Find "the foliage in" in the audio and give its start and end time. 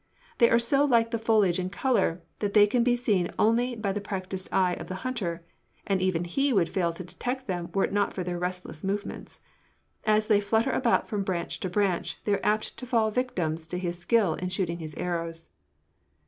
1.11-1.69